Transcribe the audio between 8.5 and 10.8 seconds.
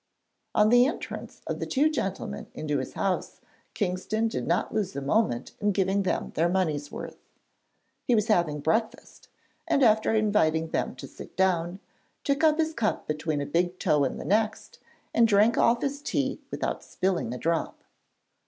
breakfast, and after inviting